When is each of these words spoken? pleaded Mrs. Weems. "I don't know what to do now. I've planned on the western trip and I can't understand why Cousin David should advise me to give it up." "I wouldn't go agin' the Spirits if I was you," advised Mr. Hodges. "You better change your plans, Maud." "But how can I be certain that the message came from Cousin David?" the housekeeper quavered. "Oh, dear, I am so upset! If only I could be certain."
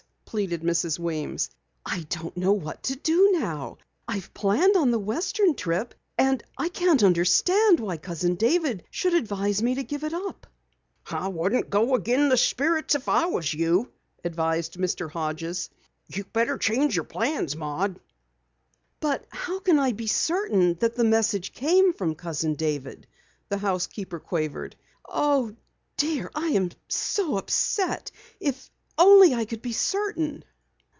pleaded 0.25 0.61
Mrs. 0.61 0.97
Weems. 0.97 1.49
"I 1.85 2.05
don't 2.07 2.37
know 2.37 2.53
what 2.53 2.83
to 2.83 2.95
do 2.95 3.31
now. 3.33 3.79
I've 4.07 4.33
planned 4.33 4.77
on 4.77 4.91
the 4.91 4.97
western 4.97 5.55
trip 5.55 5.93
and 6.17 6.41
I 6.57 6.69
can't 6.69 7.03
understand 7.03 7.81
why 7.81 7.97
Cousin 7.97 8.35
David 8.35 8.85
should 8.89 9.13
advise 9.13 9.61
me 9.61 9.75
to 9.75 9.83
give 9.83 10.05
it 10.05 10.13
up." 10.13 10.47
"I 11.05 11.27
wouldn't 11.27 11.69
go 11.69 11.95
agin' 11.95 12.29
the 12.29 12.37
Spirits 12.37 12.95
if 12.95 13.09
I 13.09 13.25
was 13.25 13.53
you," 13.53 13.91
advised 14.23 14.75
Mr. 14.75 15.11
Hodges. 15.11 15.69
"You 16.07 16.23
better 16.23 16.57
change 16.57 16.95
your 16.95 17.03
plans, 17.03 17.57
Maud." 17.57 17.99
"But 19.01 19.25
how 19.31 19.59
can 19.59 19.79
I 19.79 19.91
be 19.91 20.07
certain 20.07 20.75
that 20.75 20.95
the 20.95 21.03
message 21.03 21.51
came 21.51 21.91
from 21.91 22.15
Cousin 22.15 22.53
David?" 22.55 23.05
the 23.49 23.57
housekeeper 23.57 24.21
quavered. 24.21 24.77
"Oh, 25.05 25.57
dear, 25.97 26.31
I 26.33 26.51
am 26.51 26.69
so 26.87 27.35
upset! 27.35 28.11
If 28.39 28.71
only 28.97 29.33
I 29.33 29.45
could 29.45 29.61
be 29.63 29.71
certain." 29.71 30.43